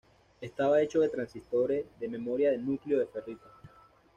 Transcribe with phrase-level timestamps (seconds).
[0.41, 3.45] Estaba hecho de transistores de memoria de núcleo de ferrita.